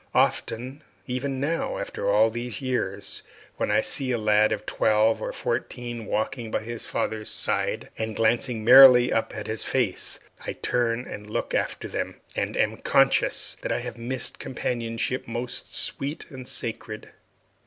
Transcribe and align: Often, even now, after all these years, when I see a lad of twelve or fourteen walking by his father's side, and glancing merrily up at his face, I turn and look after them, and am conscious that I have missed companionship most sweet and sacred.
Often, 0.15 0.81
even 1.05 1.39
now, 1.39 1.77
after 1.77 2.09
all 2.09 2.31
these 2.31 2.59
years, 2.59 3.21
when 3.57 3.69
I 3.69 3.81
see 3.81 4.09
a 4.09 4.17
lad 4.17 4.51
of 4.51 4.65
twelve 4.65 5.21
or 5.21 5.31
fourteen 5.31 6.07
walking 6.07 6.49
by 6.49 6.61
his 6.61 6.87
father's 6.87 7.29
side, 7.29 7.89
and 7.99 8.15
glancing 8.15 8.65
merrily 8.65 9.13
up 9.13 9.31
at 9.35 9.45
his 9.45 9.63
face, 9.63 10.19
I 10.43 10.53
turn 10.53 11.05
and 11.05 11.29
look 11.29 11.53
after 11.53 11.87
them, 11.87 12.15
and 12.35 12.57
am 12.57 12.77
conscious 12.77 13.57
that 13.61 13.71
I 13.71 13.81
have 13.81 13.99
missed 13.99 14.39
companionship 14.39 15.27
most 15.27 15.75
sweet 15.75 16.25
and 16.31 16.47
sacred. 16.47 17.09